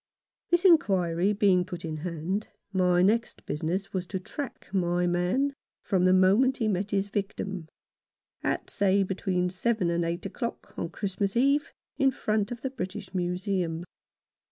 This 0.49 0.65
inquiry 0.65 1.31
being 1.31 1.63
put 1.63 1.85
in 1.85 1.97
hand, 1.97 2.47
my 2.73 3.03
next 3.03 3.45
business 3.45 3.93
was 3.93 4.07
to 4.07 4.19
track 4.19 4.67
my 4.73 5.05
man 5.05 5.53
from 5.83 6.05
the 6.05 6.11
moment 6.11 6.57
he 6.57 6.67
met 6.67 6.89
his 6.89 7.07
victim, 7.07 7.67
at, 8.41 8.71
say 8.71 9.03
between 9.03 9.51
seven 9.51 9.91
and 9.91 10.03
eight 10.03 10.25
o'clock 10.25 10.73
on 10.75 10.89
Christmas 10.89 11.37
Eve, 11.37 11.71
in 11.99 12.09
front 12.09 12.51
of 12.51 12.61
the 12.61 12.71
British 12.71 13.13
Museum. 13.13 13.83